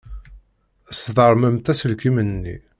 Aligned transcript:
Sdermemt 1.01 1.65
aselkim-nni. 1.71 2.55